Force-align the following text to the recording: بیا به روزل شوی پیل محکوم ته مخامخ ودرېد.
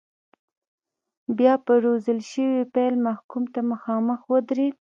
بیا 1.37 1.53
به 1.65 1.73
روزل 1.83 2.19
شوی 2.31 2.65
پیل 2.73 2.95
محکوم 3.07 3.43
ته 3.53 3.59
مخامخ 3.71 4.21
ودرېد. 4.31 4.75